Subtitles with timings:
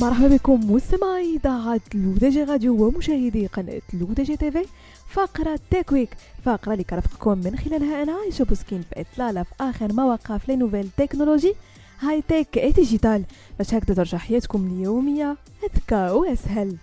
[0.00, 4.66] مرحبا بكم مستمعي إذاعة L'ODJ Radio ومشاهدي قناة L'ODJ TV
[5.08, 9.92] فقرة Tech Week فقرة اللي كنرافقكم من خلالها أنا عايشة بوسكين في إطلالة في آخر
[9.92, 11.54] ما وقع في nouvelles technologies
[12.00, 13.24] high-tech digital
[13.58, 16.76] باش هكذا ترجع حياتكم اليومية أذكى وأسهل.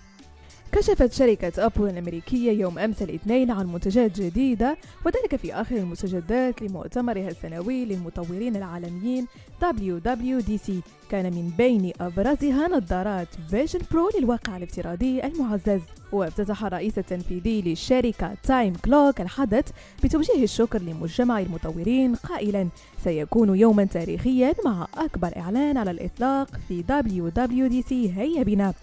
[0.76, 7.28] كشفت شركة أبل الأمريكية يوم أمس الاثنين عن منتجات جديدة وذلك في آخر المستجدات لمؤتمرها
[7.28, 9.26] السنوي للمطورين العالميين
[9.62, 10.72] WWDC
[11.10, 15.80] كان من بين أبرزها نظارات Vision Pro للواقع الافتراضي المعزز.
[16.12, 19.64] وافتتح الرئيس التنفيذي للشركة تيم كوك الحدث
[20.04, 22.68] بتوجيه الشكر لمجمع المطورين قائلا
[23.04, 28.74] سيكون يوما تاريخيا مع أكبر إعلان على الإطلاق في WWDC هيا بنا!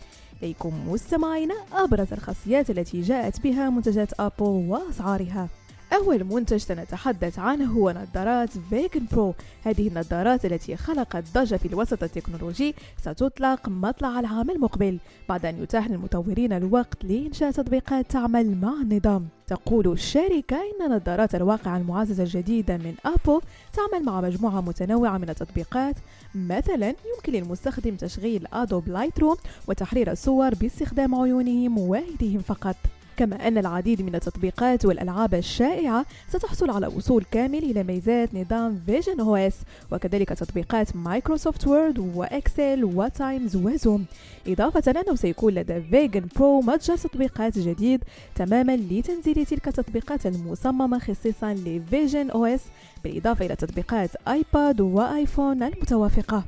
[0.44, 4.34] إليكم مستمعينا أبرز الخاصيات التي جاءت بها منتجات أبل
[4.70, 5.48] وأسعارها.
[5.94, 12.04] أول منتج سنتحدث عنه هو نظارات Vision Pro هذه النظارات التي خلقت ضجة في الوسط
[12.04, 15.00] التكنولوجي ستطلق مطلع العام المقبل.
[15.30, 19.28] بعد أن يتاح للمطورين الوقت لإنشاء تطبيقات تعمل مع النظام.
[19.48, 23.42] تقول الشركة إن نظارات الواقع المعززة الجديدة من أبل
[23.74, 25.96] تعمل مع مجموعة متنوعة من التطبيقات.
[26.36, 32.76] مثلا يمكن للمستخدم تشغيل Adobe Lightroom وتحرير الصور باستخدام عيونهم وأيديهم فقط.
[33.18, 39.56] كما أن العديد من التطبيقات والألعاب الشائعة ستحصل على وصول كامل إلى ميزات نظام visionOS
[39.92, 44.06] وكذلك تطبيقات Microsoft Word و Excel و Teams و Zoom.
[44.48, 48.04] إضافة أنه سيكون لدى Vision Pro متجر تطبيقات جديد
[48.36, 52.62] تماما لتنزيل تلك التطبيقات المصممة خصيصا ل visionOS
[53.04, 56.44] بالإضافة إلى تطبيقات iPad و iPhone المتوافقة.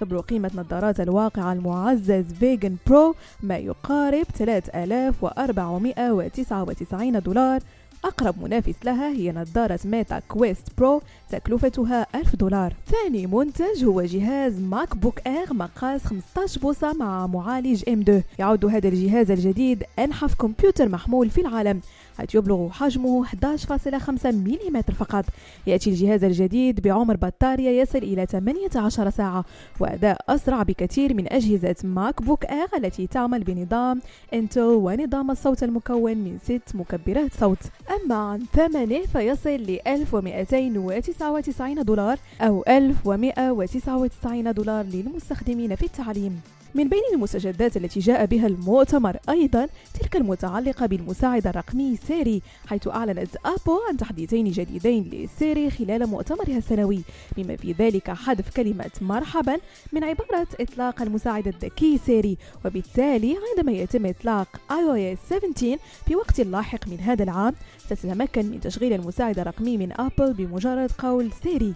[0.00, 7.60] تبلغ قيمة نظارات الواقع المعزز Vision Pro ما يقارب 3499 دولار.
[8.04, 12.74] أقرب منافس لها هي نظارة Meta Quest Pro تكلفتها 1000 دولار.
[12.86, 19.30] ثاني منتج هو جهاز MacBook Air مقاس 15 بوصة مع معالج M2 يعد هذا الجهاز
[19.30, 21.80] الجديد أنحف كمبيوتر محمول في العالم.
[22.18, 25.24] حيث يبلغ حجمه 11.5 ملم فقط.
[25.66, 29.44] يأتي الجهاز الجديد بعمر بطارية يصل إلى 18 ساعة
[29.80, 34.00] وأداء أسرع بكثير من أجهزة MacBook Air التي تعمل بنظام
[34.34, 37.58] Intel ونظام الصوت المكون من ست مكبرات صوت.
[37.96, 46.40] أما عن ثمنه فيصل ل 1299 دولار أو 1199 دولار للمستخدمين في التعليم.
[46.74, 49.68] من بين المستجدات التي جاء بها المؤتمر أيضا
[50.00, 56.58] تلك المتعلقة بالمساعد الرقمي Siri حيث أعلنت أبل عن تحديثين جديدين ل Siri خلال مؤتمرها
[56.58, 57.00] السنوي
[57.36, 59.58] بما في ذلك حذف كلمة مرحبا
[59.92, 62.38] من عبارة إطلاق المساعد الذكي Siri.
[62.64, 68.92] وبالتالي عندما يتم إطلاق iOS 17 في وقت لاحق من هذا العام ستتمكن من تشغيل
[68.92, 71.74] المساعد الرقمي من أبل بمجرد قول Siri.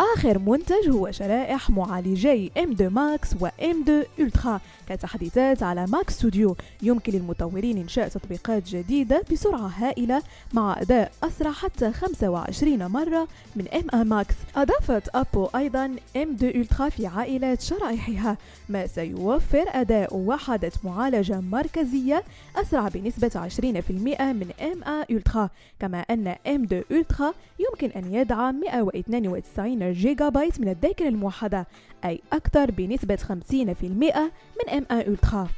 [0.00, 7.12] آخر منتج هو شرائح معالجي M2 Max و M2 Ultra كتحديثات على Mac Studio يمكن
[7.12, 10.22] للمطورين إنشاء تطبيقات جديدة بسرعة هائلة
[10.52, 14.34] مع أداء أسرع حتى 25 مرة من M1 Max.
[14.56, 18.36] أضافت أبل أيضا M2 Ultra في عائلة شرائحها
[18.68, 22.22] ما سيوفر أداء وحدة معالجة مركزية
[22.56, 23.90] أسرع بنسبة 20%
[24.20, 25.48] من M1 Ultra.
[25.80, 31.66] كما أن M2 Ultra يمكن أن يدعم 192 جيجا بايت من الذاكرة الموحدة
[32.04, 35.48] أي أكثر بنسبة 50% من M1 Ultra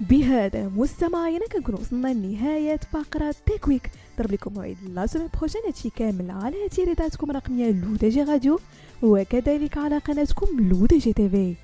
[0.00, 5.90] بهذا مستمعينا كنكون وصلنا لنهاية فقرة Tech Week نضرب لكم موعد la semaine prochaine هادشي
[5.90, 8.60] كامل على إذاعتكم الرقمية L'ODJ Radio
[9.02, 11.54] وكذلك على قناتكم L'ODJ TV